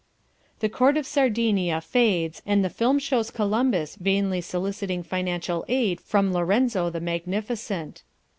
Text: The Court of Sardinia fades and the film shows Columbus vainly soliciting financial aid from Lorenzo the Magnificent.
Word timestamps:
The 0.61 0.67
Court 0.67 0.97
of 0.97 1.05
Sardinia 1.05 1.79
fades 1.79 2.41
and 2.43 2.65
the 2.65 2.71
film 2.71 2.97
shows 2.97 3.29
Columbus 3.29 3.97
vainly 3.97 4.41
soliciting 4.41 5.03
financial 5.03 5.63
aid 5.67 6.01
from 6.01 6.33
Lorenzo 6.33 6.89
the 6.89 6.99
Magnificent. 6.99 8.01